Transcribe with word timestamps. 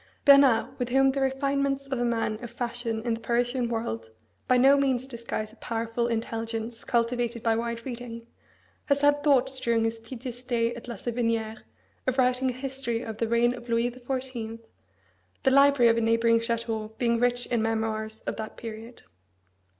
Bernard, 0.25 0.79
with 0.79 0.89
whom 0.89 1.11
the 1.11 1.21
refinements 1.21 1.85
of 1.85 1.99
a 1.99 2.03
man 2.03 2.43
of 2.43 2.49
fashion 2.49 3.03
in 3.03 3.13
the 3.13 3.19
Parisian 3.19 3.69
world 3.69 4.09
by 4.47 4.57
no 4.57 4.75
means 4.75 5.07
disguise 5.07 5.53
a 5.53 5.57
powerful 5.57 6.07
intelligence 6.07 6.83
cultivated 6.83 7.43
by 7.43 7.55
wide 7.55 7.85
reading, 7.85 8.25
has 8.85 9.01
had 9.01 9.23
thoughts 9.23 9.59
during 9.59 9.83
his 9.83 9.99
tedious 9.99 10.39
stay 10.39 10.73
at 10.73 10.87
La 10.87 10.95
Savinière 10.95 11.59
of 12.07 12.17
writing 12.17 12.49
a 12.49 12.53
history 12.53 13.03
of 13.03 13.17
the 13.17 13.27
reign 13.27 13.53
of 13.53 13.69
Louis 13.69 13.89
the 13.89 13.99
Fourteenth, 13.99 14.61
the 15.43 15.51
library 15.53 15.87
of 15.91 15.97
a 15.97 16.01
neighbouring 16.01 16.39
château 16.39 16.97
being 16.97 17.19
rich 17.19 17.45
in 17.45 17.61
memoirs 17.61 18.21
of 18.21 18.37
that 18.37 18.57
period. 18.57 19.03